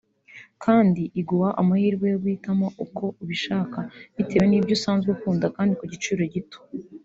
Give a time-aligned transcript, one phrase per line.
[0.63, 3.79] kandi iguha amahirwe yo guhitamo uko ubishaka
[4.15, 6.57] bitewe n’ibyo usanzwe ukunda kandi ku giciro gito